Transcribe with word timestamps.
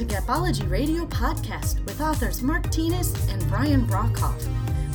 to 0.00 0.06
Gapology 0.06 0.68
Radio 0.70 1.04
Podcast 1.04 1.84
with 1.84 2.00
authors 2.00 2.40
Mark 2.40 2.62
Tinas 2.68 3.30
and 3.30 3.46
Brian 3.50 3.86
Brockhoff. 3.86 4.48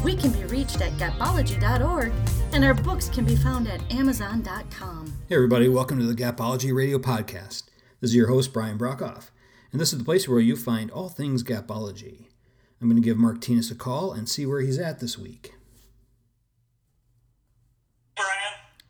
We 0.04 0.16
can 0.16 0.32
be 0.32 0.46
reached 0.46 0.82
at 0.82 0.94
gapology.org, 0.94 2.12
and 2.54 2.66
our 2.66 2.74
books 2.74 3.08
can 3.08 3.24
be 3.24 3.36
found 3.36 3.68
at 3.68 3.82
amazon.com. 3.94 5.14
Hey, 5.30 5.36
everybody, 5.36 5.68
welcome 5.68 6.00
to 6.00 6.06
the 6.06 6.16
Gapology 6.16 6.76
Radio 6.76 6.98
Podcast. 6.98 7.66
This 8.02 8.10
is 8.10 8.16
your 8.16 8.30
host, 8.30 8.52
Brian 8.52 8.80
Brockhoff, 8.80 9.30
and 9.72 9.80
this 9.80 9.94
is 9.94 10.00
the 10.00 10.06
place 10.06 10.28
where 10.28 10.40
you 10.40 10.56
find 10.56 10.90
all 10.90 11.10
things 11.10 11.44
Gapology. 11.44 12.26
I'm 12.82 12.90
going 12.90 13.00
to 13.00 13.08
give 13.08 13.18
Mark 13.18 13.42
Tinas 13.42 13.72
a 13.72 13.76
call 13.76 14.12
and 14.12 14.28
see 14.28 14.48
where 14.48 14.62
he's 14.62 14.80
at 14.80 15.02
this 15.02 15.20
week. 15.20 15.54
Brian, 18.16 18.32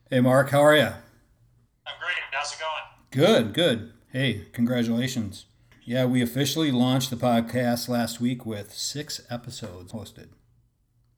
Hey, 0.10 0.22
Mark, 0.22 0.52
how 0.52 0.62
are 0.62 0.78
you? 0.78 0.84
I'm 0.84 2.00
great. 2.00 2.16
How's 2.32 2.54
it 2.54 2.60
going? 2.60 2.86
Good, 3.12 3.54
good. 3.54 3.92
Hey, 4.14 4.46
congratulations. 4.54 5.48
Yeah, 5.88 6.06
we 6.06 6.24
officially 6.24 6.72
launched 6.72 7.12
the 7.12 7.16
podcast 7.16 7.88
last 7.88 8.20
week 8.20 8.44
with 8.44 8.74
six 8.74 9.22
episodes 9.30 9.92
posted. 9.92 10.30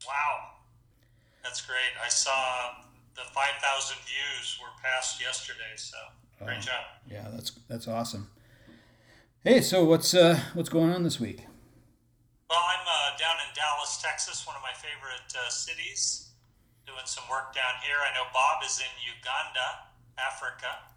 Wow, 0.06 0.60
that's 1.42 1.66
great. 1.66 1.96
I 2.04 2.10
saw 2.10 2.84
the 3.16 3.22
5,000 3.34 3.96
views 4.04 4.60
were 4.62 4.68
passed 4.84 5.22
yesterday, 5.22 5.72
so 5.78 5.96
great 6.44 6.60
job. 6.60 6.84
Yeah, 7.10 7.30
that's 7.32 7.52
that's 7.70 7.88
awesome. 7.88 8.28
Hey, 9.42 9.62
so 9.62 9.86
what's 9.86 10.14
uh, 10.14 10.38
what's 10.54 10.68
going 10.68 10.92
on 10.92 11.04
this 11.04 11.18
week? 11.18 11.46
Well, 12.50 12.60
I'm 12.60 12.84
uh, 12.86 13.18
down 13.18 13.36
in 13.48 13.56
Dallas, 13.56 14.02
Texas, 14.04 14.46
one 14.46 14.58
of 14.58 14.62
my 14.62 14.76
favorite 14.76 15.32
uh, 15.32 15.50
cities, 15.50 16.32
doing 16.86 17.06
some 17.06 17.24
work 17.32 17.56
down 17.56 17.80
here. 17.84 17.96
I 18.04 18.14
know 18.14 18.28
Bob 18.34 18.62
is 18.66 18.82
in 18.82 18.92
Uganda, 19.16 19.88
Africa, 20.20 20.92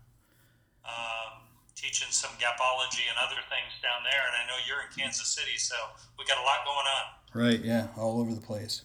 um, 0.85 1.50
teaching 1.81 2.09
some 2.11 2.31
gapology 2.37 3.09
and 3.09 3.17
other 3.17 3.41
things 3.49 3.73
down 3.81 4.05
there. 4.05 4.21
And 4.29 4.37
I 4.37 4.45
know 4.45 4.61
you're 4.69 4.85
in 4.85 4.93
Kansas 4.93 5.29
City, 5.29 5.57
so 5.57 5.75
we 6.19 6.27
got 6.27 6.37
a 6.37 6.45
lot 6.45 6.61
going 6.69 6.85
on. 6.85 7.05
Right, 7.33 7.65
yeah, 7.65 7.89
all 7.97 8.21
over 8.21 8.35
the 8.35 8.41
place. 8.41 8.83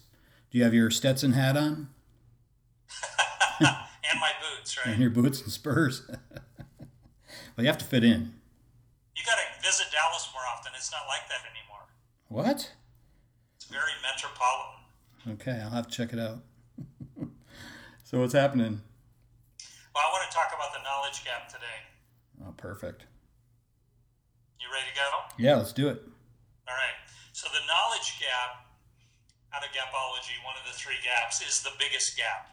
Do 0.50 0.58
you 0.58 0.64
have 0.64 0.72
your 0.72 0.90
Stetson 0.90 1.32
hat 1.32 1.56
on 1.56 1.88
and 3.60 4.20
my 4.20 4.32
boots, 4.40 4.78
right? 4.78 4.92
and 4.92 5.00
your 5.00 5.10
boots 5.10 5.42
and 5.42 5.52
spurs? 5.52 6.08
well, 6.80 6.88
you 7.58 7.66
have 7.66 7.78
to 7.78 7.84
fit 7.84 8.02
in. 8.02 8.32
You 9.14 9.22
got 9.26 9.36
to 9.36 9.62
visit 9.62 9.86
Dallas 9.92 10.28
more 10.32 10.42
often. 10.54 10.72
It's 10.74 10.90
not 10.90 11.02
like 11.08 11.28
that 11.28 11.44
anymore. 11.52 11.84
What? 12.28 12.72
It's 13.56 13.66
very 13.66 13.92
metropolitan. 14.02 15.36
Okay, 15.36 15.60
I'll 15.62 15.70
have 15.70 15.88
to 15.88 15.92
check 15.92 16.12
it 16.12 16.18
out. 16.18 16.38
so 18.04 18.20
what's 18.20 18.32
happening? 18.32 18.80
Well, 19.94 20.04
I 20.06 20.12
want 20.12 20.30
to 20.30 20.34
talk 20.34 20.52
about 20.54 20.72
the 20.72 20.82
knowledge 20.84 21.24
gap 21.24 21.48
today. 21.48 21.85
Perfect. 22.56 23.06
You 24.60 24.68
ready 24.72 24.88
to 24.90 24.96
go? 24.96 25.08
Yeah, 25.38 25.56
let's 25.60 25.72
do 25.72 25.88
it. 25.88 26.00
All 26.66 26.74
right. 26.74 26.96
So 27.32 27.46
the 27.52 27.62
knowledge 27.68 28.16
gap 28.18 28.66
out 29.54 29.62
of 29.62 29.70
gapology, 29.72 30.36
one 30.42 30.56
of 30.58 30.64
the 30.64 30.74
three 30.76 30.98
gaps, 31.04 31.44
is 31.44 31.60
the 31.60 31.72
biggest 31.78 32.16
gap. 32.16 32.52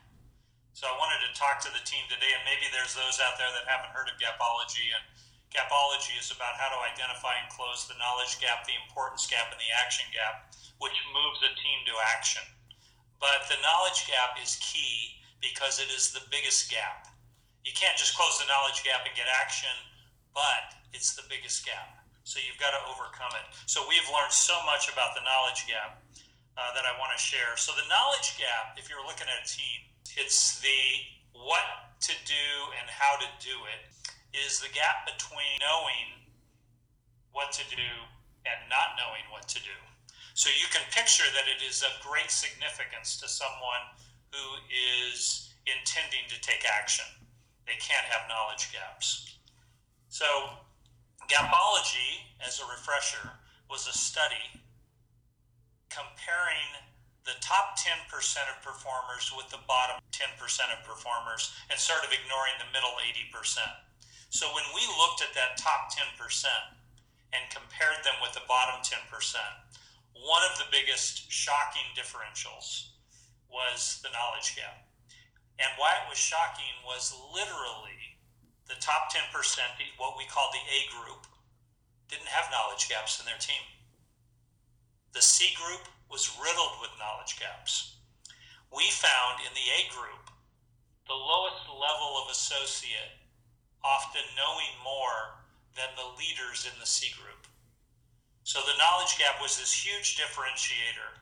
So 0.74 0.90
I 0.90 0.96
wanted 0.98 1.22
to 1.26 1.32
talk 1.38 1.62
to 1.64 1.72
the 1.72 1.84
team 1.86 2.04
today, 2.10 2.34
and 2.34 2.44
maybe 2.44 2.66
there's 2.74 2.98
those 2.98 3.22
out 3.22 3.38
there 3.38 3.50
that 3.54 3.70
haven't 3.70 3.94
heard 3.94 4.10
of 4.10 4.18
gapology. 4.18 4.90
And 4.92 5.04
gapology 5.54 6.18
is 6.18 6.34
about 6.34 6.58
how 6.58 6.74
to 6.74 6.80
identify 6.82 7.38
and 7.38 7.48
close 7.54 7.86
the 7.86 7.98
knowledge 8.02 8.42
gap, 8.42 8.66
the 8.66 8.76
importance 8.86 9.30
gap, 9.30 9.54
and 9.54 9.62
the 9.62 9.72
action 9.80 10.10
gap, 10.10 10.50
which 10.82 10.98
moves 11.14 11.40
a 11.46 11.52
team 11.54 11.80
to 11.88 11.96
action. 12.10 12.44
But 13.22 13.46
the 13.48 13.62
knowledge 13.62 14.04
gap 14.10 14.36
is 14.42 14.60
key 14.60 15.22
because 15.40 15.78
it 15.78 15.94
is 15.94 16.12
the 16.12 16.26
biggest 16.34 16.68
gap. 16.74 17.08
You 17.64 17.72
can't 17.72 17.96
just 17.96 18.18
close 18.18 18.42
the 18.42 18.50
knowledge 18.50 18.84
gap 18.84 19.08
and 19.08 19.16
get 19.16 19.30
action, 19.30 19.72
but 20.34 20.78
it's 20.94 21.16
the 21.16 21.26
biggest 21.30 21.66
gap. 21.66 22.04
So 22.24 22.40
you've 22.40 22.60
got 22.60 22.72
to 22.72 22.82
overcome 22.88 23.34
it. 23.36 23.46
So 23.68 23.84
we've 23.88 24.06
learned 24.10 24.32
so 24.32 24.56
much 24.66 24.88
about 24.88 25.14
the 25.14 25.24
knowledge 25.28 25.68
gap 25.68 26.02
uh, 26.56 26.72
that 26.74 26.86
I 26.88 26.96
want 26.98 27.12
to 27.14 27.20
share. 27.20 27.58
So 27.60 27.76
the 27.76 27.86
knowledge 27.90 28.40
gap, 28.40 28.78
if 28.80 28.88
you're 28.88 29.04
looking 29.04 29.28
at 29.28 29.38
a 29.44 29.48
team, 29.48 29.86
it's 30.16 30.62
the 30.64 30.82
what 31.36 31.94
to 32.08 32.14
do 32.24 32.48
and 32.80 32.86
how 32.88 33.20
to 33.20 33.28
do 33.44 33.56
it, 33.74 33.92
is 34.32 34.64
the 34.64 34.72
gap 34.72 35.06
between 35.06 35.60
knowing 35.62 36.24
what 37.36 37.52
to 37.54 37.64
do 37.70 37.92
and 38.46 38.58
not 38.70 38.96
knowing 38.96 39.26
what 39.30 39.50
to 39.52 39.60
do. 39.62 39.78
So 40.34 40.50
you 40.50 40.66
can 40.74 40.82
picture 40.90 41.28
that 41.34 41.46
it 41.46 41.62
is 41.62 41.84
of 41.84 41.94
great 42.02 42.32
significance 42.32 43.22
to 43.22 43.28
someone 43.30 43.84
who 44.34 44.46
is 44.74 45.54
intending 45.70 46.26
to 46.30 46.38
take 46.42 46.66
action. 46.66 47.06
They 47.66 47.78
can't 47.78 48.06
have 48.10 48.26
knowledge 48.28 48.74
gaps. 48.74 49.33
So, 50.14 50.30
gapology, 51.26 52.38
as 52.38 52.62
a 52.62 52.70
refresher, 52.70 53.34
was 53.66 53.90
a 53.90 53.98
study 53.98 54.62
comparing 55.90 56.70
the 57.26 57.34
top 57.42 57.82
10% 57.82 58.06
of 58.46 58.62
performers 58.62 59.34
with 59.34 59.50
the 59.50 59.58
bottom 59.66 59.98
10% 60.14 60.38
of 60.70 60.86
performers 60.86 61.50
and 61.74 61.82
sort 61.82 62.06
of 62.06 62.14
ignoring 62.14 62.54
the 62.62 62.70
middle 62.70 62.94
80%. 63.02 63.58
So, 64.30 64.54
when 64.54 64.70
we 64.78 64.86
looked 65.02 65.26
at 65.26 65.34
that 65.34 65.58
top 65.58 65.90
10% 65.90 66.46
and 67.34 67.50
compared 67.50 68.06
them 68.06 68.22
with 68.22 68.38
the 68.38 68.46
bottom 68.46 68.86
10%, 68.86 69.10
one 70.14 70.46
of 70.46 70.62
the 70.62 70.70
biggest 70.70 71.26
shocking 71.34 71.90
differentials 71.98 72.94
was 73.50 73.98
the 74.06 74.14
knowledge 74.14 74.54
gap. 74.54 74.86
And 75.58 75.74
why 75.82 75.98
it 75.98 76.06
was 76.06 76.22
shocking 76.22 76.86
was 76.86 77.18
literally 77.34 78.13
the 78.74 78.82
top 78.82 79.14
10%, 79.14 79.30
what 80.02 80.18
we 80.18 80.26
call 80.26 80.50
the 80.50 80.66
A 80.66 80.90
group, 80.90 81.30
didn't 82.10 82.34
have 82.34 82.50
knowledge 82.50 82.90
gaps 82.90 83.22
in 83.22 83.26
their 83.30 83.38
team. 83.38 83.62
The 85.14 85.22
C 85.22 85.54
group 85.54 85.86
was 86.10 86.34
riddled 86.42 86.82
with 86.82 86.98
knowledge 86.98 87.38
gaps. 87.38 88.02
We 88.74 88.90
found 88.90 89.46
in 89.46 89.54
the 89.54 89.70
A 89.78 89.94
group 89.94 90.34
the 91.06 91.14
lowest 91.14 91.70
level 91.70 92.18
of 92.18 92.34
associate 92.34 93.22
often 93.86 94.26
knowing 94.34 94.74
more 94.82 95.46
than 95.78 95.94
the 95.94 96.18
leaders 96.18 96.66
in 96.66 96.74
the 96.82 96.90
C 96.90 97.14
group. 97.14 97.46
So 98.42 98.58
the 98.66 98.80
knowledge 98.82 99.22
gap 99.22 99.38
was 99.38 99.62
this 99.62 99.70
huge 99.70 100.18
differentiator 100.18 101.22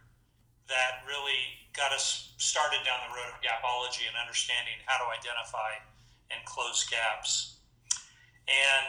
that 0.71 1.03
really 1.03 1.59
got 1.75 1.91
us 1.91 2.31
started 2.39 2.79
down 2.87 3.03
the 3.09 3.15
road 3.15 3.27
of 3.27 3.43
gapology 3.43 4.07
and 4.07 4.15
understanding 4.15 4.79
how 4.87 5.03
to 5.03 5.11
identify 5.11 5.75
and 6.33 6.45
close 6.45 6.87
gaps. 6.87 7.59
And, 8.47 8.85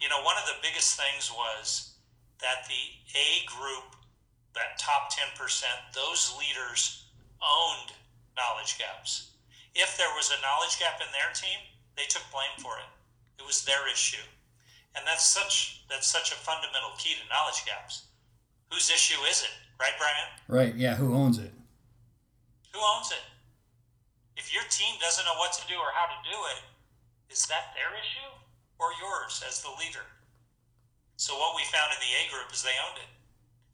you 0.00 0.08
know, 0.08 0.20
one 0.24 0.36
of 0.36 0.46
the 0.48 0.58
biggest 0.62 0.98
things 0.98 1.30
was 1.32 1.96
that 2.40 2.68
the 2.68 2.84
A 3.16 3.46
group, 3.46 3.96
that 4.54 4.78
top 4.78 5.12
10%, 5.12 5.36
those 5.94 6.34
leaders 6.38 7.08
owned 7.40 7.92
knowledge 8.36 8.78
gaps. 8.78 9.36
If 9.74 9.96
there 9.96 10.12
was 10.16 10.32
a 10.32 10.40
knowledge 10.40 10.80
gap 10.80 11.00
in 11.00 11.08
their 11.12 11.32
team, 11.32 11.60
they 11.96 12.04
took 12.08 12.24
blame 12.32 12.56
for 12.60 12.76
it. 12.80 12.88
It 13.40 13.44
was 13.44 13.64
their 13.64 13.88
issue. 13.88 14.24
And 14.96 15.04
that's 15.04 15.24
such 15.28 15.84
that's 15.90 16.08
such 16.08 16.32
a 16.32 16.36
fundamental 16.40 16.96
key 16.96 17.12
to 17.20 17.24
knowledge 17.28 17.64
gaps. 17.68 18.08
Whose 18.72 18.88
issue 18.88 19.20
is 19.28 19.44
it? 19.44 19.52
Right, 19.78 19.92
Brian? 20.00 20.28
Right, 20.48 20.74
yeah, 20.74 20.96
who 20.96 21.14
owns 21.14 21.38
it? 21.38 21.52
Who 22.72 22.80
owns 22.80 23.12
it? 23.12 23.24
If 24.36 24.52
your 24.52 24.64
team 24.68 24.96
doesn't 25.00 25.24
know 25.24 25.36
what 25.36 25.52
to 25.60 25.62
do 25.68 25.76
or 25.76 25.92
how 25.92 26.08
to 26.08 26.18
do 26.24 26.36
it, 26.56 26.60
is 27.30 27.46
that 27.50 27.74
their 27.74 27.92
issue 27.96 28.32
or 28.78 28.94
yours 29.00 29.42
as 29.46 29.60
the 29.60 29.72
leader? 29.80 30.04
So 31.16 31.34
what 31.36 31.56
we 31.56 31.64
found 31.72 31.92
in 31.92 32.00
the 32.00 32.12
A 32.12 32.22
group 32.28 32.52
is 32.52 32.60
they 32.60 32.76
owned 32.86 33.00
it. 33.00 33.10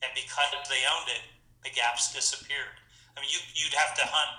And 0.02 0.10
because 0.14 0.50
they 0.66 0.82
owned 0.86 1.10
it, 1.10 1.22
the 1.62 1.70
gaps 1.70 2.10
disappeared. 2.10 2.78
I 3.14 3.22
mean, 3.22 3.30
you, 3.30 3.38
you'd 3.54 3.76
have 3.78 3.94
to 3.98 4.06
hunt 4.06 4.32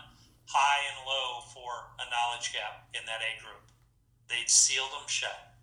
high 0.47 0.81
and 0.91 0.97
low 1.07 1.47
for 1.55 1.71
a 1.99 2.05
knowledge 2.11 2.51
gap 2.51 2.87
in 2.95 3.03
that 3.07 3.23
A 3.23 3.39
group. 3.39 3.63
They'd 4.27 4.49
seal 4.49 4.87
them 4.91 5.07
shut. 5.07 5.55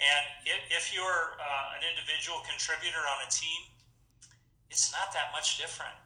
And 0.00 0.24
if, 0.48 0.60
if 0.72 0.84
you're 0.92 1.36
uh, 1.36 1.76
an 1.76 1.84
individual 1.84 2.40
contributor 2.48 3.00
on 3.00 3.24
a 3.24 3.30
team, 3.32 3.60
it's 4.72 4.92
not 4.92 5.12
that 5.12 5.32
much 5.32 5.60
different 5.60 5.96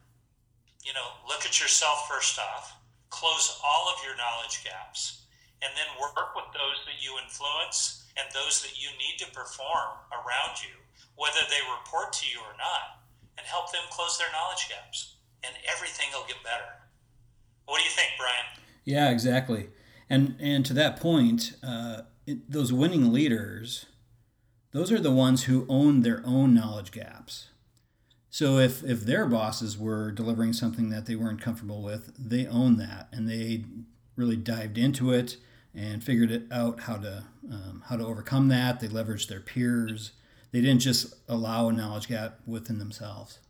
you 0.85 0.93
know, 0.93 1.17
look 1.27 1.49
at 1.49 1.59
yourself 1.59 2.07
first 2.07 2.39
off, 2.39 2.77
close 3.09 3.59
all 3.65 3.89
of 3.89 4.05
your 4.05 4.17
knowledge 4.17 4.63
gaps, 4.63 5.24
and 5.65 5.73
then 5.73 5.89
work 5.97 6.37
with 6.37 6.53
those 6.53 6.85
that 6.85 7.01
you 7.01 7.17
influence 7.17 8.05
and 8.21 8.29
those 8.37 8.61
that 8.63 8.77
you 8.77 8.93
need 9.01 9.17
to 9.19 9.27
perform 9.33 9.97
around 10.13 10.61
you, 10.61 10.77
whether 11.17 11.41
they 11.49 11.65
report 11.73 12.13
to 12.13 12.27
you 12.29 12.39
or 12.39 12.55
not, 12.61 13.03
and 13.41 13.47
help 13.47 13.73
them 13.73 13.83
close 13.91 14.19
their 14.19 14.31
knowledge 14.31 14.69
gaps. 14.69 15.17
And 15.43 15.57
everything 15.69 16.07
will 16.13 16.27
get 16.29 16.43
better. 16.45 16.85
What 17.67 17.79
do 17.79 17.85
you 17.85 17.91
think, 17.91 18.13
Brian? 18.19 18.61
Yeah, 18.85 19.11
exactly. 19.11 19.69
And 20.09 20.37
and 20.41 20.65
to 20.67 20.75
that 20.75 21.01
point, 21.01 21.55
uh, 21.63 22.03
it, 22.27 22.51
those 22.51 22.73
winning 22.73 23.13
leaders, 23.13 23.87
those 24.73 24.93
are 24.93 25.01
the 25.01 25.11
ones 25.11 25.45
who 25.45 25.67
own 25.69 26.01
their 26.01 26.23
own 26.25 26.55
knowledge 26.55 26.93
gaps. 26.93 27.49
So 28.31 28.59
if 28.59 28.83
if 28.85 29.05
their 29.05 29.27
bosses 29.27 29.77
were 29.79 30.11
delivering 30.11 30.53
something 30.53 30.89
that 30.91 31.07
they 31.07 31.17
weren't 31.17 31.41
comfortable 31.41 31.83
with, 31.83 32.13
they 32.19 32.47
own 32.47 32.77
that 32.79 33.09
and 33.13 33.29
they 33.29 33.65
really 34.17 34.37
dived 34.37 34.79
into 34.79 35.13
it 35.13 35.37
and 35.75 36.03
figured 36.03 36.31
it 36.31 36.45
out 36.53 36.81
how 36.81 36.97
to 36.97 37.25
um, 37.51 37.83
how 37.87 37.97
to 37.97 38.05
overcome 38.05 38.49
that. 38.49 38.81
They 38.81 38.89
leveraged 38.89 39.29
their 39.29 39.41
peers. 39.41 40.13
They 40.53 40.61
didn't 40.61 40.81
just 40.81 41.15
allow 41.29 41.69
a 41.69 41.73
knowledge 41.73 42.09
gap 42.09 42.39
within 42.47 42.79
themselves. 42.79 43.41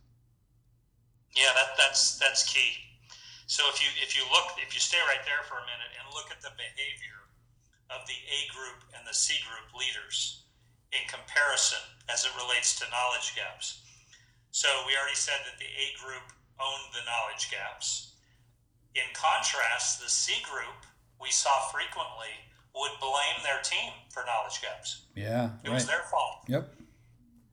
Yeah, 1.36 1.52
that, 1.54 1.76
that's 1.76 2.18
that's 2.18 2.48
key. 2.48 2.80
So 3.46 3.62
if 3.68 3.82
you 3.82 3.88
if 4.00 4.16
you 4.16 4.22
look 4.32 4.56
if 4.56 4.72
you 4.72 4.80
stay 4.80 5.02
right 5.06 5.20
there 5.28 5.44
for 5.44 5.60
a 5.60 5.66
minute 5.68 5.92
and 6.00 6.08
look 6.14 6.32
at 6.32 6.40
the 6.40 6.54
behavior 6.56 7.28
of 7.92 8.06
the 8.08 8.16
A 8.16 8.40
group 8.56 8.88
and 8.96 9.04
the 9.04 9.12
C 9.12 9.36
group 9.44 9.68
leaders 9.76 10.48
in 10.96 11.04
comparison 11.10 11.82
as 12.08 12.24
it 12.24 12.32
relates 12.40 12.78
to 12.80 12.88
knowledge 12.88 13.36
gaps. 13.36 13.84
So 14.54 14.70
we 14.86 14.96
already 14.96 15.18
said 15.18 15.42
that 15.44 15.58
the 15.58 15.68
A 15.68 15.86
group 16.00 16.24
owned 16.62 16.88
the 16.94 17.04
knowledge 17.04 17.50
gaps. 17.50 18.14
In 18.94 19.04
contrast, 19.12 20.00
the 20.00 20.08
C 20.08 20.38
group 20.46 20.86
we 21.20 21.30
saw 21.30 21.50
frequently 21.72 22.34
would 22.74 22.92
blame 23.00 23.38
their 23.42 23.62
team 23.62 23.92
for 24.10 24.24
knowledge 24.26 24.60
gaps. 24.60 25.06
Yeah, 25.14 25.50
it 25.62 25.68
right. 25.68 25.74
was 25.74 25.86
their 25.86 26.02
fault. 26.10 26.44
Yep. 26.48 26.68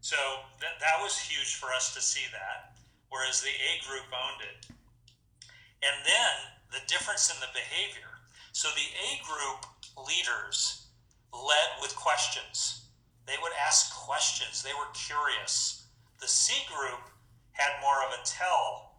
So 0.02 0.18
that 0.62 0.80
that 0.80 0.98
was 1.02 1.18
huge 1.18 1.56
for 1.56 1.70
us 1.74 1.94
to 1.94 2.02
see 2.02 2.26
that 2.32 2.72
whereas 3.12 3.44
the 3.44 3.52
A 3.52 3.72
group 3.86 4.08
owned 4.10 4.42
it. 4.42 4.66
And 5.84 5.96
then 6.08 6.36
the 6.72 6.82
difference 6.88 7.30
in 7.30 7.38
the 7.44 7.52
behavior. 7.54 8.24
So 8.56 8.72
the 8.74 8.88
A 8.88 9.10
group 9.22 9.68
leaders 10.08 10.88
led 11.36 11.70
with 11.84 11.94
questions. 11.96 12.88
They 13.28 13.36
would 13.44 13.52
ask 13.68 13.94
questions. 13.94 14.64
They 14.64 14.74
were 14.74 14.90
curious. 14.96 15.86
The 16.20 16.28
C 16.28 16.56
group 16.72 17.04
had 17.52 17.80
more 17.84 18.00
of 18.08 18.16
a 18.16 18.24
tell, 18.26 18.96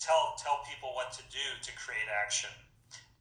tell, 0.00 0.34
tell 0.40 0.64
people 0.64 0.96
what 0.96 1.12
to 1.12 1.22
do 1.30 1.46
to 1.62 1.70
create 1.76 2.08
action. 2.08 2.50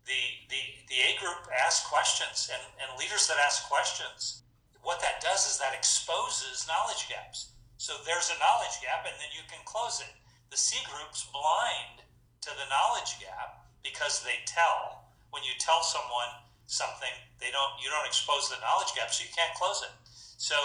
The, 0.08 0.24
the, 0.48 0.62
the 0.88 1.00
A 1.04 1.20
group 1.20 1.52
asks 1.52 1.84
questions, 1.86 2.48
and, 2.48 2.64
and 2.80 2.96
leaders 2.96 3.28
that 3.28 3.38
ask 3.44 3.68
questions, 3.68 4.48
what 4.82 5.04
that 5.04 5.20
does 5.20 5.44
is 5.44 5.60
that 5.60 5.76
exposes 5.76 6.64
knowledge 6.64 7.12
gaps. 7.12 7.52
So 7.76 8.00
there's 8.08 8.32
a 8.32 8.40
knowledge 8.40 8.80
gap, 8.80 9.04
and 9.04 9.14
then 9.20 9.30
you 9.36 9.44
can 9.52 9.60
close 9.68 10.00
it. 10.00 10.10
The 10.50 10.56
C 10.56 10.80
group's 10.88 11.28
blind 11.36 12.08
to 12.48 12.52
the 12.56 12.72
knowledge 12.72 13.20
gap 13.20 13.68
because 13.84 14.24
they 14.24 14.40
tell. 14.48 15.12
When 15.36 15.44
you 15.44 15.52
tell 15.60 15.84
someone 15.84 16.32
something, 16.72 17.12
they 17.44 17.52
don't. 17.52 17.76
You 17.84 17.92
don't 17.92 18.08
expose 18.08 18.48
the 18.48 18.64
knowledge 18.64 18.96
gap, 18.96 19.12
so 19.12 19.28
you 19.28 19.34
can't 19.36 19.54
close 19.60 19.84
it. 19.84 19.92
So 20.40 20.56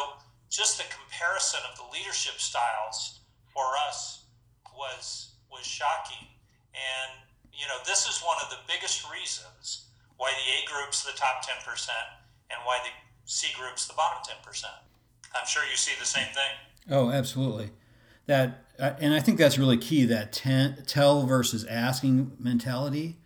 just 0.49 0.79
the 0.79 0.87
comparison 0.87 1.61
of 1.67 1.75
the 1.77 1.91
leadership 1.91 2.39
styles 2.39 3.27
for 3.51 3.75
us 3.91 4.25
was 4.71 5.35
was 5.51 5.67
shocking, 5.67 6.31
and 6.73 7.27
you 7.53 7.67
know 7.69 7.79
this 7.87 8.07
is 8.07 8.21
one 8.21 8.37
of 8.43 8.51
the 8.51 8.59
biggest 8.67 9.11
reasons 9.11 9.87
why 10.17 10.31
the 10.31 10.53
A 10.53 10.59
group's 10.73 11.03
the 11.05 11.13
top 11.13 11.47
ten 11.47 11.57
percent 11.65 12.09
and 12.51 12.59
why 12.65 12.79
the 12.83 12.91
C 13.25 13.49
group's 13.59 13.87
the 13.87 13.95
bottom 13.95 14.19
ten 14.25 14.37
percent. 14.45 14.75
I'm 15.35 15.47
sure 15.47 15.63
you 15.71 15.77
see 15.77 15.93
the 15.99 16.07
same 16.07 16.29
thing. 16.35 16.53
Oh, 16.91 17.11
absolutely. 17.11 17.71
That 18.27 18.65
uh, 18.79 18.93
and 19.01 19.15
I 19.15 19.21
think 19.21 19.39
that's 19.39 19.59
really 19.59 19.79
key. 19.79 20.05
That 20.05 20.33
ten, 20.33 20.83
tell 20.87 21.27
versus 21.27 21.65
asking 21.65 22.33
mentality. 22.39 23.19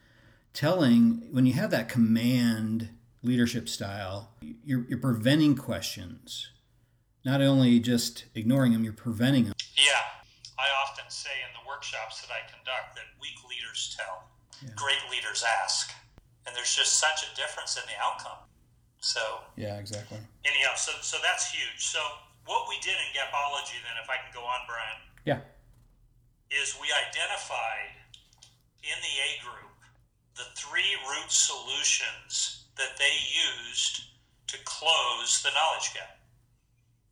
Telling 0.53 1.29
when 1.33 1.45
you 1.45 1.53
have 1.53 1.71
that 1.71 1.89
command 1.89 2.89
leadership 3.23 3.69
style, 3.69 4.31
you're, 4.41 4.87
you're 4.89 4.99
preventing 4.99 5.55
questions. 5.55 6.49
Not 7.27 7.43
only 7.43 7.79
just 7.79 8.25
ignoring 8.35 8.73
them, 8.73 8.83
you're 8.83 8.95
preventing 8.95 9.45
them. 9.45 9.55
I 10.57 10.73
often 10.85 11.05
say 11.13 11.33
in 11.45 11.53
the 11.53 11.65
workshops 11.69 12.25
that 12.25 12.33
I 12.33 12.45
conduct 12.49 12.97
that 12.97 13.13
weak 13.21 13.37
leaders 13.45 13.93
tell, 13.93 14.25
yeah. 14.65 14.73
great 14.73 15.05
leaders 15.13 15.45
ask, 15.45 15.93
and 16.49 16.57
there's 16.57 16.73
just 16.73 16.97
such 16.97 17.29
a 17.29 17.31
difference 17.37 17.77
in 17.77 17.85
the 17.85 17.97
outcome. 18.01 18.41
So 19.01 19.21
yeah, 19.57 19.77
exactly. 19.77 20.19
Anyhow, 20.49 20.75
so 20.75 20.93
so 21.05 21.21
that's 21.21 21.53
huge. 21.53 21.85
So 21.85 22.01
what 22.47 22.65
we 22.69 22.81
did 22.81 22.97
in 22.97 23.09
Gapology, 23.13 23.77
then, 23.85 23.99
if 24.03 24.09
I 24.09 24.17
can 24.17 24.33
go 24.33 24.47
on, 24.47 24.65
Brian. 24.67 24.99
Yeah. 25.27 25.43
Is 26.49 26.79
we 26.81 26.89
identified 26.95 27.93
in 28.87 28.97
the 29.03 29.15
A 29.19 29.31
group 29.43 29.77
the 30.37 30.47
three 30.55 30.95
root 31.09 31.31
solutions 31.33 32.65
that 32.77 32.95
they 32.99 33.17
used 33.59 34.05
to 34.47 34.57
close 34.65 35.43
the 35.43 35.51
knowledge 35.51 35.93
gap. 35.95 36.16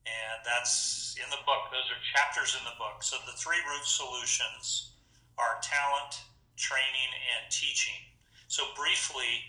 And 0.05 0.45
that's 0.45 1.17
in 1.17 1.29
the 1.33 1.41
book. 1.49 1.73
Those 1.73 1.89
are 1.89 2.01
chapters 2.13 2.53
in 2.59 2.65
the 2.69 2.77
book. 2.77 3.01
So 3.01 3.17
the 3.25 3.37
three 3.41 3.61
root 3.65 3.89
solutions 3.89 4.93
are 5.41 5.59
talent, 5.65 6.21
training, 6.57 7.11
and 7.35 7.49
teaching. 7.49 7.99
So 8.49 8.69
briefly, 8.77 9.49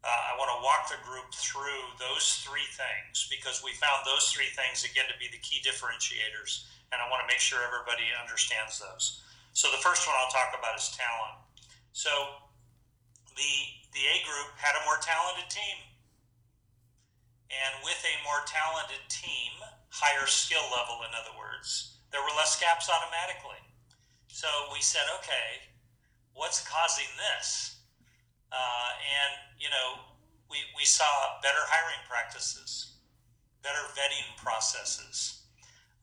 uh, 0.00 0.32
I 0.32 0.38
want 0.40 0.48
to 0.48 0.64
walk 0.64 0.88
the 0.88 0.96
group 1.04 1.28
through 1.36 1.92
those 2.00 2.40
three 2.40 2.64
things 2.72 3.28
because 3.28 3.60
we 3.60 3.76
found 3.76 4.00
those 4.08 4.32
three 4.32 4.48
things 4.56 4.80
again 4.80 5.04
to 5.12 5.16
be 5.20 5.28
the 5.28 5.42
key 5.44 5.60
differentiators, 5.60 6.64
and 6.88 7.02
I 7.02 7.06
want 7.12 7.20
to 7.20 7.28
make 7.28 7.42
sure 7.42 7.60
everybody 7.60 8.08
understands 8.16 8.80
those. 8.80 9.20
So 9.52 9.68
the 9.68 9.82
first 9.84 10.08
one 10.08 10.16
I'll 10.16 10.32
talk 10.32 10.56
about 10.56 10.72
is 10.72 10.88
talent. 10.96 11.36
So 11.92 12.08
the 13.36 13.52
the 13.92 14.06
A 14.06 14.16
group 14.24 14.56
had 14.56 14.72
a 14.78 14.82
more 14.88 14.96
talented 15.04 15.52
team, 15.52 15.76
and 17.52 17.72
with 17.84 18.00
a 18.00 18.14
more 18.24 18.40
talented 18.48 19.04
team, 19.12 19.52
higher 19.90 20.26
skill 20.26 20.62
level, 20.70 21.02
in 21.02 21.12
other 21.12 21.34
words, 21.34 21.98
there 22.14 22.22
were 22.22 22.34
less 22.38 22.58
gaps 22.58 22.86
automatically. 22.86 23.58
So 24.30 24.46
we 24.72 24.80
said, 24.80 25.02
okay, 25.18 25.74
what's 26.34 26.62
causing 26.62 27.10
this? 27.18 27.82
Uh, 28.54 28.90
and, 29.02 29.34
you 29.58 29.70
know, 29.70 30.14
we, 30.46 30.62
we 30.78 30.86
saw 30.86 31.38
better 31.42 31.62
hiring 31.66 32.02
practices, 32.06 32.98
better 33.62 33.82
vetting 33.98 34.26
processes, 34.38 35.46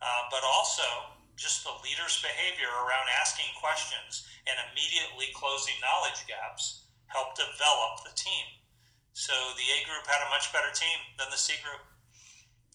uh, 0.04 0.24
but 0.32 0.44
also 0.44 1.16
just 1.40 1.64
the 1.64 1.76
leader's 1.80 2.20
behavior 2.20 2.68
around 2.84 3.08
asking 3.24 3.48
questions 3.56 4.28
and 4.52 4.60
immediately 4.72 5.32
closing 5.32 5.76
knowledge 5.80 6.28
gaps 6.28 6.92
helped 7.08 7.40
develop 7.40 8.04
the 8.04 8.12
team. 8.20 8.48
So 9.16 9.34
the 9.56 9.68
A 9.80 9.88
group 9.88 10.04
had 10.08 10.20
a 10.28 10.34
much 10.34 10.52
better 10.52 10.70
team 10.76 11.00
than 11.16 11.32
the 11.32 11.40
C 11.40 11.56
group. 11.64 11.87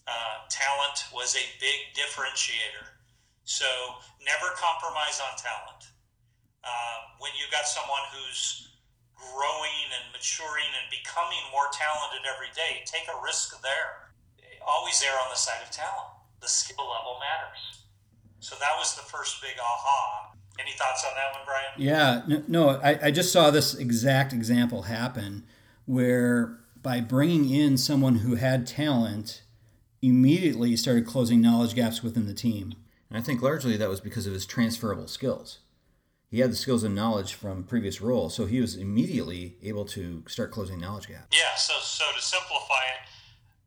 Uh, 0.07 0.45
talent 0.51 1.07
was 1.15 1.37
a 1.37 1.45
big 1.61 1.95
differentiator. 1.95 2.91
So 3.45 3.67
never 4.25 4.55
compromise 4.59 5.23
on 5.23 5.39
talent. 5.39 5.93
Uh, 6.63 7.19
when 7.19 7.31
you've 7.39 7.51
got 7.51 7.67
someone 7.67 8.03
who's 8.15 8.73
growing 9.31 9.87
and 9.95 10.11
maturing 10.11 10.71
and 10.75 10.87
becoming 10.91 11.43
more 11.55 11.71
talented 11.71 12.27
every 12.27 12.51
day. 12.55 12.83
Take 12.85 13.07
a 13.07 13.17
risk 13.23 13.55
there. 13.63 14.11
Always 14.67 15.03
err 15.03 15.15
on 15.23 15.31
the 15.31 15.39
side 15.39 15.63
of 15.63 15.71
talent. 15.71 16.19
The 16.41 16.49
skill 16.49 16.83
level 16.83 17.19
matters. 17.23 17.87
So 18.41 18.57
that 18.59 18.75
was 18.79 18.95
the 18.95 19.03
first 19.03 19.41
big 19.41 19.55
aha. 19.59 20.35
Any 20.59 20.73
thoughts 20.73 21.05
on 21.07 21.15
that 21.15 21.33
one, 21.33 21.47
Brian? 21.47 21.73
Yeah, 21.79 22.43
no, 22.49 22.81
I, 22.83 23.07
I 23.09 23.11
just 23.11 23.33
saw 23.33 23.51
this 23.51 23.75
exact 23.75 24.33
example 24.33 24.83
happen 24.83 25.45
where 25.87 26.59
by 26.83 27.01
bringing 27.01 27.49
in 27.49 27.79
someone 27.79 28.17
who 28.17 28.35
had 28.35 28.67
talent, 28.67 29.42
immediately 30.03 30.77
started 30.77 31.07
closing 31.07 31.41
knowledge 31.41 31.75
gaps 31.75 32.03
within 32.03 32.27
the 32.27 32.35
team. 32.35 32.75
And 33.09 33.19
I 33.19 33.23
think 33.23 33.41
largely 33.41 33.77
that 33.77 33.89
was 33.89 34.01
because 34.01 34.27
of 34.27 34.33
his 34.33 34.47
transferable 34.47 35.09
skills 35.09 35.59
he 36.33 36.41
had 36.41 36.49
the 36.49 36.57
skills 36.57 36.81
and 36.81 36.97
knowledge 36.97 37.37
from 37.37 37.63
previous 37.63 38.01
roles, 38.01 38.33
so 38.33 38.49
he 38.49 38.59
was 38.59 38.75
immediately 38.75 39.61
able 39.61 39.85
to 39.93 40.25
start 40.27 40.51
closing 40.51 40.81
knowledge 40.81 41.07
gaps. 41.07 41.29
Yeah. 41.29 41.53
So 41.61 41.77
so 41.85 42.09
to 42.09 42.23
simplify 42.25 42.89
it, 42.97 43.05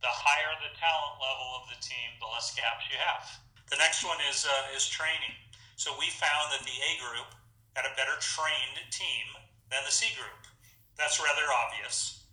the 0.01 0.09
higher 0.09 0.49
the 0.65 0.73
talent 0.73 1.21
level 1.21 1.61
of 1.61 1.69
the 1.69 1.77
team, 1.77 2.09
the 2.17 2.25
less 2.33 2.57
gaps 2.57 2.89
you 2.89 2.97
have. 2.97 3.21
The 3.69 3.77
next 3.77 4.01
one 4.01 4.17
is 4.33 4.49
uh, 4.49 4.75
is 4.75 4.89
training. 4.89 5.37
So 5.77 5.93
we 6.01 6.09
found 6.09 6.57
that 6.57 6.65
the 6.65 6.73
A 6.73 6.91
group 7.05 7.37
had 7.77 7.85
a 7.85 7.93
better 7.93 8.17
trained 8.17 8.81
team 8.89 9.29
than 9.69 9.85
the 9.85 9.93
C 9.93 10.09
group. 10.17 10.49
That's 10.97 11.21
rather 11.21 11.45
obvious. 11.53 12.24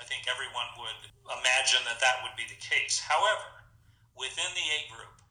I 0.00 0.04
think 0.04 0.28
everyone 0.28 0.68
would 0.80 1.00
imagine 1.28 1.82
that 1.88 2.00
that 2.00 2.20
would 2.24 2.36
be 2.36 2.48
the 2.48 2.58
case. 2.60 3.00
However, 3.00 3.66
within 4.16 4.48
the 4.54 4.68
A 4.76 4.80
group, 4.92 5.22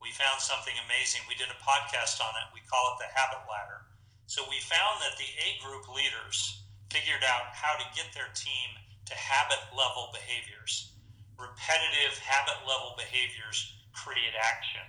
we 0.00 0.14
found 0.14 0.38
something 0.38 0.74
amazing. 0.86 1.26
We 1.26 1.34
did 1.34 1.50
a 1.50 1.58
podcast 1.64 2.22
on 2.22 2.32
it. 2.38 2.54
We 2.54 2.62
call 2.66 2.94
it 2.94 3.02
the 3.02 3.10
habit 3.10 3.42
ladder. 3.50 3.88
So 4.30 4.44
we 4.46 4.60
found 4.62 5.00
that 5.02 5.18
the 5.18 5.28
A 5.28 5.48
group 5.64 5.88
leaders 5.90 6.62
figured 6.92 7.24
out 7.24 7.50
how 7.52 7.76
to 7.76 7.96
get 7.96 8.12
their 8.12 8.30
team 8.36 8.68
to 9.08 9.14
habit 9.16 9.60
level 9.72 10.12
behaviors. 10.12 10.92
Repetitive 11.36 12.18
habit 12.20 12.60
level 12.68 12.94
behaviors 12.96 13.74
create 13.92 14.36
action. 14.36 14.84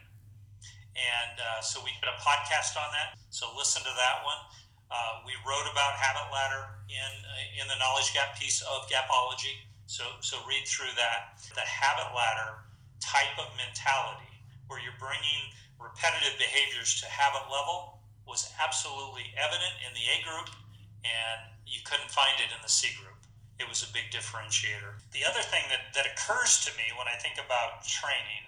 And 0.97 1.35
uh, 1.39 1.61
so 1.61 1.79
we 1.79 1.95
did 1.97 2.11
a 2.11 2.19
podcast 2.19 2.75
on 2.75 2.89
that. 2.91 3.15
So 3.31 3.47
listen 3.55 3.81
to 3.83 3.93
that 3.95 4.25
one. 4.27 4.41
Uh, 4.89 5.21
we 5.25 5.37
wrote 5.45 5.69
about 5.69 5.93
habit 5.93 6.25
ladder 6.33 6.65
in 6.89 7.11
uh, 7.25 7.61
in 7.61 7.65
the 7.69 7.77
knowledge 7.77 8.09
gap 8.13 8.33
piece 8.37 8.61
of 8.65 8.89
Gapology. 8.89 9.61
So 9.85 10.03
so 10.21 10.41
read 10.49 10.65
through 10.65 10.93
that. 10.97 11.37
The 11.53 11.65
habit 11.65 12.09
ladder 12.17 12.65
type 12.99 13.37
of 13.37 13.53
mentality 13.57 14.29
where 14.67 14.81
you're 14.81 14.97
bringing 14.97 15.53
repetitive 15.79 16.37
behaviors 16.37 16.99
to 17.01 17.05
habit 17.07 17.47
level 17.49 18.01
was 18.27 18.53
absolutely 18.61 19.33
evident 19.33 19.73
in 19.81 19.91
the 19.97 20.05
A 20.05 20.21
group, 20.21 20.53
and 21.01 21.39
you 21.65 21.81
couldn't 21.81 22.13
find 22.13 22.37
it 22.37 22.53
in 22.53 22.61
the 22.61 22.69
C 22.69 22.93
group. 23.01 23.17
It 23.57 23.67
was 23.67 23.81
a 23.81 23.89
big 23.91 24.13
differentiator. 24.13 25.01
The 25.11 25.25
other 25.25 25.41
thing 25.41 25.65
that, 25.73 25.91
that 25.97 26.05
occurs 26.05 26.63
to 26.65 26.71
me 26.77 26.85
when 26.95 27.09
I 27.09 27.17
think 27.17 27.41
about 27.41 27.83
training 27.83 28.45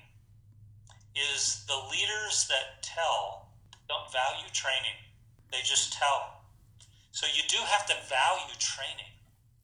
is 1.18 1.66
the 1.68 1.76
leaders 1.92 2.48
that 2.48 2.80
tell 2.86 3.50
don't 3.90 4.08
value 4.14 4.48
training. 4.54 4.96
They 5.52 5.62
just 5.64 5.94
tell. 5.94 6.48
So 7.12 7.28
you 7.28 7.44
do 7.52 7.60
have 7.60 7.86
to 7.92 7.96
value 8.08 8.56
training. 8.58 9.12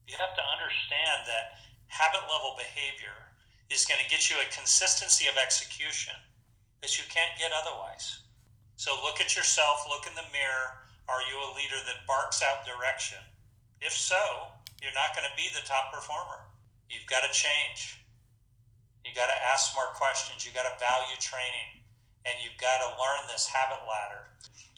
You 0.06 0.16
have 0.20 0.36
to 0.36 0.44
understand 0.44 1.24
that 1.24 1.58
habit 1.88 2.24
level 2.28 2.56
behavior 2.60 3.16
is 3.72 3.88
going 3.88 4.00
to 4.00 4.08
get 4.12 4.28
you 4.28 4.36
a 4.40 4.48
consistency 4.52 5.28
of 5.28 5.36
execution 5.36 6.16
that 6.80 6.96
you 6.96 7.04
can't 7.08 7.36
get 7.40 7.52
otherwise. 7.52 8.20
So 8.76 8.94
look 9.02 9.20
at 9.20 9.34
yourself, 9.34 9.88
look 9.88 10.06
in 10.06 10.14
the 10.14 10.28
mirror. 10.32 10.86
Are 11.08 11.24
you 11.26 11.36
a 11.40 11.56
leader 11.56 11.80
that 11.88 12.06
barks 12.06 12.44
out 12.44 12.68
direction? 12.68 13.18
If 13.80 13.92
so, 13.92 14.52
you're 14.80 14.94
not 14.94 15.16
going 15.16 15.26
to 15.26 15.36
be 15.36 15.48
the 15.50 15.66
top 15.66 15.90
performer. 15.90 16.46
You've 16.88 17.08
got 17.08 17.24
to 17.24 17.32
change. 17.32 17.98
You 19.04 19.10
got 19.16 19.32
to 19.32 19.38
ask 19.50 19.74
more 19.74 19.90
questions. 19.96 20.44
You 20.44 20.52
got 20.52 20.68
to 20.68 20.76
value 20.76 21.16
training, 21.18 21.80
and 22.28 22.36
you've 22.44 22.60
got 22.60 22.84
to 22.84 22.96
learn 23.00 23.24
this 23.28 23.48
habit 23.48 23.82
ladder. 23.88 24.28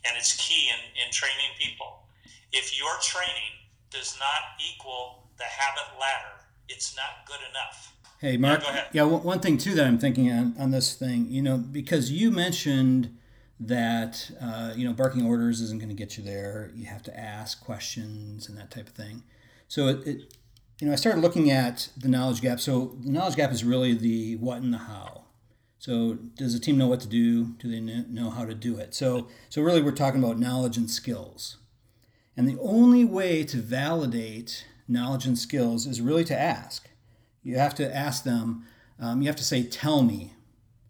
And 0.05 0.17
it's 0.17 0.37
key 0.37 0.71
in, 0.71 1.07
in 1.07 1.13
training 1.13 1.53
people. 1.59 2.05
If 2.53 2.79
your 2.79 2.93
training 3.03 3.53
does 3.91 4.17
not 4.19 4.59
equal 4.59 5.27
the 5.39 5.45
habit 5.45 5.99
ladder, 6.01 6.45
it's 6.69 6.97
not 6.97 7.27
good 7.27 7.41
enough. 7.51 7.95
Hey, 8.21 8.37
Mark. 8.37 8.63
Yeah, 8.63 8.85
yeah, 8.93 9.03
one 9.05 9.41
thing 9.41 9.57
too 9.57 9.75
that 9.75 9.87
I'm 9.87 9.99
thinking 9.99 10.31
on, 10.31 10.55
on 10.59 10.71
this 10.71 10.95
thing, 10.95 11.27
you 11.31 11.41
know, 11.41 11.57
because 11.57 12.11
you 12.11 12.31
mentioned 12.31 13.17
that 13.61 14.31
uh, 14.41 14.73
you 14.75 14.87
know 14.87 14.95
barking 14.95 15.25
orders 15.25 15.61
isn't 15.61 15.79
going 15.79 15.91
to 15.91 15.95
get 15.95 16.17
you 16.17 16.25
there. 16.25 16.71
You 16.75 16.87
have 16.87 17.03
to 17.05 17.19
ask 17.19 17.63
questions 17.63 18.49
and 18.49 18.59
that 18.59 18.71
type 18.71 18.89
of 18.89 18.95
thing. 18.95 19.23
So 19.69 19.89
it, 19.89 20.07
it, 20.07 20.37
you 20.81 20.87
know, 20.87 20.93
I 20.93 20.97
started 20.97 21.21
looking 21.21 21.51
at 21.51 21.89
the 21.97 22.09
knowledge 22.09 22.41
gap. 22.41 22.59
So 22.59 22.97
the 23.03 23.11
knowledge 23.11 23.37
gap 23.37 23.53
is 23.53 23.63
really 23.63 23.95
the 23.95 24.37
what 24.37 24.63
and 24.63 24.73
the 24.73 24.79
how. 24.79 25.25
So 25.81 26.19
does 26.37 26.53
the 26.53 26.61
team 26.61 26.77
know 26.77 26.89
what 26.89 27.01
to 27.01 27.09
do? 27.09 27.55
Do 27.59 27.71
they 27.71 27.81
know 27.81 28.29
how 28.29 28.45
to 28.45 28.55
do 28.55 28.77
it? 28.77 28.95
So 28.95 29.29
so 29.49 29.63
really, 29.63 29.81
we're 29.81 29.93
talking 29.93 30.23
about 30.23 30.39
knowledge 30.39 30.77
and 30.77 30.91
skills. 30.91 31.57
And 32.37 32.47
the 32.47 32.61
only 32.61 33.03
way 33.03 33.45
to 33.45 33.57
validate 33.57 34.67
knowledge 34.87 35.25
and 35.25 35.39
skills 35.39 35.87
is 35.87 36.03
really 36.03 36.25
to 36.25 36.39
ask. 36.39 36.91
You 37.43 37.57
have 37.57 37.75
to 37.77 37.97
ask 37.97 38.25
them, 38.25 38.67
um, 38.99 39.23
you 39.23 39.29
have 39.29 39.37
to 39.37 39.45
say, 39.45 39.63
tell 39.63 40.03
me. 40.03 40.35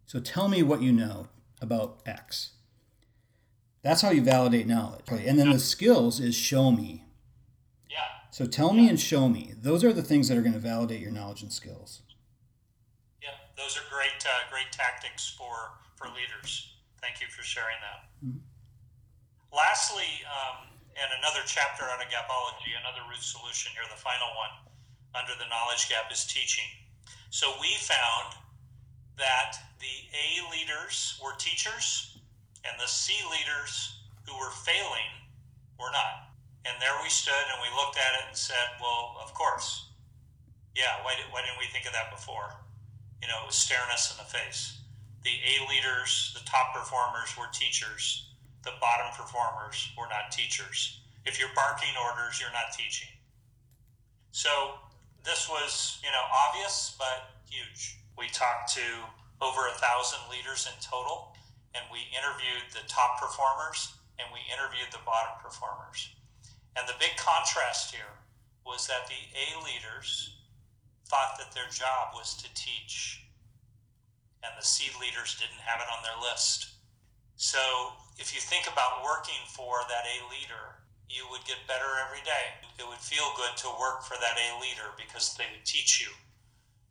So 0.07 0.19
tell 0.19 0.49
me 0.49 0.61
what 0.65 0.83
you 0.83 0.91
know 0.91 1.29
about 1.63 2.01
X. 2.05 2.51
That's 3.83 4.03
how 4.03 4.11
you 4.11 4.23
validate 4.23 4.67
knowledge. 4.67 5.05
And 5.09 5.39
then 5.39 5.51
the 5.51 5.61
skills 5.61 6.19
is 6.19 6.35
show 6.35 6.73
me. 6.73 7.05
Yeah. 7.89 7.99
So 8.33 8.45
tell 8.45 8.73
me 8.73 8.89
and 8.89 8.99
show 8.99 9.29
me. 9.29 9.55
Those 9.57 9.85
are 9.85 9.93
the 9.93 10.03
things 10.03 10.29
that 10.29 10.37
are 10.37 10.43
going 10.43 10.53
to 10.53 10.59
validate 10.59 11.01
your 11.01 11.13
knowledge 11.13 11.43
and 11.43 11.53
skills. 11.53 12.03
Those 13.61 13.77
are 13.77 13.85
great, 13.93 14.25
uh, 14.25 14.49
great 14.49 14.73
tactics 14.73 15.29
for 15.29 15.77
for 16.01 16.09
leaders. 16.17 16.81
Thank 17.05 17.21
you 17.21 17.29
for 17.29 17.45
sharing 17.45 17.77
that. 17.85 18.09
Mm-hmm. 18.25 18.41
Lastly, 19.53 20.25
um, 20.25 20.73
and 20.97 21.13
another 21.21 21.45
chapter 21.45 21.85
on 21.85 22.01
a 22.01 22.09
gapology, 22.09 22.73
another 22.73 23.05
root 23.05 23.21
solution 23.21 23.69
here, 23.77 23.85
the 23.93 24.01
final 24.01 24.33
one 24.33 24.65
under 25.13 25.37
the 25.37 25.49
knowledge 25.53 25.93
gap 25.93 26.09
is 26.09 26.25
teaching. 26.25 26.65
So 27.29 27.53
we 27.61 27.69
found 27.85 28.41
that 29.21 29.61
the 29.77 30.09
A 30.17 30.27
leaders 30.49 31.21
were 31.21 31.37
teachers 31.37 32.17
and 32.65 32.73
the 32.81 32.89
C 32.89 33.13
leaders 33.29 34.01
who 34.25 34.37
were 34.41 34.53
failing 34.65 35.11
were 35.77 35.93
not. 35.93 36.33
And 36.65 36.77
there 36.81 36.97
we 37.03 37.09
stood 37.09 37.45
and 37.53 37.61
we 37.61 37.69
looked 37.77 37.97
at 37.97 38.25
it 38.25 38.25
and 38.29 38.37
said, 38.37 38.77
well, 38.81 39.21
of 39.21 39.33
course. 39.35 39.89
Yeah, 40.77 41.03
why, 41.03 41.17
did, 41.17 41.27
why 41.33 41.43
didn't 41.43 41.59
we 41.59 41.69
think 41.73 41.85
of 41.85 41.93
that 41.93 42.13
before? 42.15 42.57
You 43.23 43.29
know, 43.29 43.43
it 43.43 43.47
was 43.47 43.57
staring 43.57 43.91
us 43.93 44.11
in 44.11 44.17
the 44.19 44.29
face. 44.29 44.79
The 45.23 45.37
A 45.37 45.69
leaders, 45.69 46.33
the 46.33 46.45
top 46.49 46.75
performers 46.75 47.37
were 47.37 47.53
teachers. 47.53 48.33
The 48.65 48.73
bottom 48.81 49.13
performers 49.13 49.93
were 49.97 50.09
not 50.09 50.33
teachers. 50.33 51.01
If 51.27 51.39
you're 51.39 51.53
barking 51.55 51.93
orders, 52.01 52.41
you're 52.41 52.53
not 52.53 52.73
teaching. 52.77 53.09
So 54.33 54.81
this 55.25 55.49
was, 55.49 56.01
you 56.03 56.11
know, 56.11 56.25
obvious 56.33 56.97
but 56.99 57.37
huge. 57.51 57.99
We 58.17 58.29
talked 58.29 58.73
to 58.75 59.05
over 59.41 59.69
a 59.69 59.77
thousand 59.81 60.21
leaders 60.31 60.69
in 60.69 60.77
total, 60.81 61.33
and 61.75 61.85
we 61.93 62.01
interviewed 62.13 62.69
the 62.73 62.87
top 62.89 63.21
performers 63.21 63.95
and 64.21 64.29
we 64.33 64.41
interviewed 64.53 64.93
the 64.93 65.01
bottom 65.09 65.33
performers. 65.41 66.13
And 66.77 66.85
the 66.87 66.99
big 67.01 67.17
contrast 67.17 67.95
here 67.95 68.21
was 68.67 68.87
that 68.87 69.09
the 69.09 69.17
A 69.17 69.47
leaders 69.65 70.37
thought 71.11 71.35
that 71.43 71.51
their 71.51 71.67
job 71.75 72.15
was 72.15 72.39
to 72.39 72.47
teach, 72.55 73.27
and 74.47 74.55
the 74.55 74.65
C 74.65 74.89
leaders 75.03 75.35
didn't 75.37 75.67
have 75.67 75.83
it 75.83 75.91
on 75.91 76.07
their 76.07 76.17
list. 76.23 76.79
So 77.35 77.59
if 78.17 78.31
you 78.31 78.41
think 78.41 78.71
about 78.71 79.03
working 79.03 79.43
for 79.51 79.83
that 79.91 80.07
A 80.07 80.17
leader, 80.31 80.81
you 81.11 81.27
would 81.35 81.43
get 81.45 81.67
better 81.67 81.99
every 82.07 82.23
day. 82.23 82.55
It 82.79 82.87
would 82.87 83.03
feel 83.03 83.35
good 83.35 83.59
to 83.67 83.81
work 83.83 84.07
for 84.07 84.15
that 84.23 84.39
A 84.39 84.49
leader 84.63 84.95
because 84.95 85.35
they 85.35 85.51
would 85.51 85.67
teach 85.67 85.99
you. 85.99 86.15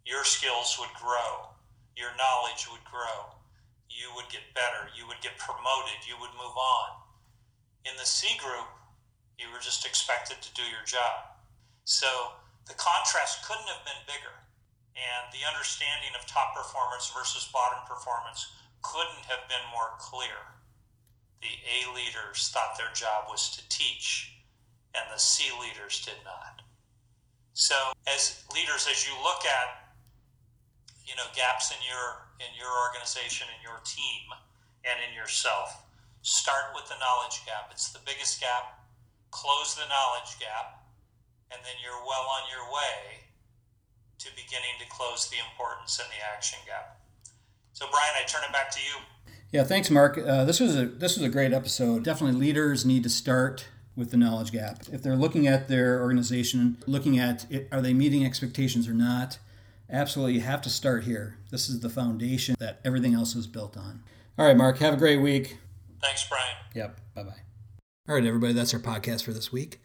Your 0.04 0.28
skills 0.28 0.76
would 0.78 0.92
grow, 1.00 1.56
your 1.96 2.12
knowledge 2.20 2.68
would 2.68 2.84
grow, 2.84 3.40
you 3.88 4.12
would 4.16 4.28
get 4.28 4.44
better, 4.54 4.92
you 4.98 5.08
would 5.08 5.22
get 5.22 5.38
promoted, 5.40 6.04
you 6.04 6.20
would 6.20 6.34
move 6.36 6.58
on. 6.58 6.90
In 7.88 7.96
the 7.96 8.06
C 8.06 8.36
group, 8.36 8.68
you 9.40 9.48
were 9.54 9.64
just 9.64 9.86
expected 9.86 10.42
to 10.42 10.54
do 10.54 10.66
your 10.68 10.84
job. 10.84 11.40
So 11.86 12.36
the 12.68 12.76
contrast 12.76 13.46
couldn't 13.46 13.70
have 13.70 13.86
been 13.86 14.04
bigger. 14.10 14.36
And 14.98 15.32
the 15.32 15.48
understanding 15.48 16.12
of 16.20 16.28
top 16.28 16.52
performance 16.58 17.08
versus 17.16 17.48
bottom 17.54 17.80
performance 17.88 18.52
couldn't 18.84 19.28
have 19.32 19.48
been 19.48 19.64
more 19.72 19.96
clear 20.00 20.60
the 21.42 21.56
A 21.64 21.96
leaders 21.96 22.52
thought 22.52 22.76
their 22.78 22.92
job 22.94 23.32
was 23.32 23.56
to 23.56 23.64
teach, 23.70 24.36
and 24.94 25.04
the 25.12 25.20
C 25.20 25.48
leaders 25.60 26.04
did 26.04 26.20
not. 26.26 26.62
So, 27.54 27.76
as 28.08 28.44
leaders, 28.54 28.88
as 28.92 29.08
you 29.08 29.14
look 29.24 29.44
at 29.46 29.96
you 31.08 31.16
know 31.16 31.28
gaps 31.36 31.72
in 31.72 31.80
your 31.88 32.28
in 32.44 32.52
your 32.60 32.72
organization, 32.88 33.48
in 33.56 33.64
your 33.64 33.80
team, 33.88 34.36
and 34.84 35.00
in 35.08 35.16
yourself, 35.16 35.80
start 36.22 36.76
with 36.76 36.88
the 36.88 37.00
knowledge 37.00 37.40
gap. 37.46 37.72
It's 37.72 37.92
the 37.92 38.04
biggest 38.06 38.40
gap. 38.40 38.84
Close 39.32 39.76
the 39.76 39.88
knowledge 39.88 40.40
gap, 40.40 40.79
and 41.52 41.60
then 41.64 41.76
you're 41.84 42.02
well 42.06 42.26
on 42.30 42.44
your 42.50 42.66
way 42.72 43.30
to 44.20 44.30
beginning 44.36 44.76
to 44.80 44.86
close 44.90 45.30
the 45.30 45.38
importance 45.52 46.00
and 46.00 46.10
the 46.10 46.22
action 46.34 46.60
gap. 46.66 47.00
So, 47.74 47.86
Brian, 47.90 48.14
I 48.18 48.26
turn 48.28 48.42
it 48.48 48.52
back 48.52 48.72
to 48.72 48.80
you. 48.80 49.34
Yeah, 49.52 49.64
thanks, 49.64 49.90
Mark. 49.90 50.18
Uh, 50.18 50.46
this 50.46 50.60
was 50.60 50.76
a 50.76 50.86
this 50.86 51.18
was 51.18 51.26
a 51.26 51.30
great 51.30 51.54
episode. 51.54 52.04
Definitely, 52.04 52.40
leaders 52.40 52.86
need 52.86 53.04
to 53.04 53.10
start 53.10 53.68
with 53.96 54.12
the 54.12 54.18
knowledge 54.18 54.52
gap. 54.52 54.84
If 54.92 55.02
they're 55.02 55.16
looking 55.16 55.48
at 55.48 55.68
their 55.68 56.02
organization, 56.02 56.78
looking 56.86 57.18
at 57.18 57.46
it, 57.50 57.68
are 57.72 57.82
they 57.82 57.94
meeting 57.94 58.26
expectations 58.26 58.88
or 58.88 58.94
not, 58.94 59.40
absolutely 59.90 60.36
you 60.36 60.42
have 60.42 60.62
to 60.64 60.70
start 60.70 61.04
here. 61.04 61.38
This 61.52 61.68
is 61.68 61.80
the 61.80 61.90
foundation 61.90 62.56
that 62.60 62.80
everything 62.86 63.14
else 63.14 63.36
is 63.36 63.48
built 63.48 63.76
on. 63.76 64.04
All 64.38 64.46
right, 64.46 64.56
Mark, 64.56 64.78
have 64.78 64.94
a 64.94 64.98
great 64.98 65.20
week. 65.20 65.58
Thanks, 66.02 66.28
Brian. 66.30 66.56
Yep, 66.76 67.00
bye 67.16 67.24
bye. 67.24 67.42
All 68.08 68.16
right, 68.16 68.26
everybody, 68.26 68.54
that's 68.54 68.74
our 68.74 68.80
podcast 68.80 69.24
for 69.24 69.34
this 69.34 69.52
week. 69.52 69.82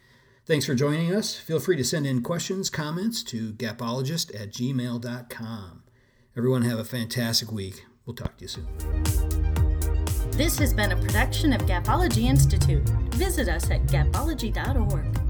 Thanks 0.47 0.67
for 0.67 0.75
joining 0.75 1.15
us. 1.15 1.37
Feel 1.37 1.59
free 1.59 1.77
to 1.77 1.85
send 1.85 2.07
in 2.07 2.23
questions, 2.23 2.69
comments 2.69 3.23
to 3.25 3.55
gapologist 3.55 4.35
at 4.39 4.51
gmail.com. 4.51 5.83
Everyone, 6.37 6.63
have 6.63 6.79
a 6.79 6.85
fantastic 6.85 7.51
week. 7.51 7.87
We'll 8.05 8.15
talk 8.15 8.37
to 8.37 8.45
you 8.45 8.49
soon. 8.49 8.67
This 10.33 10.59
has 10.59 10.75
been 10.75 10.93
a 10.93 10.97
production 10.97 11.53
of 11.55 11.63
Gapology 11.63 12.25
Institute. 12.25 12.87
Visit 13.15 13.49
us 13.49 13.71
at 13.71 13.87
gapology.org. 13.87 15.24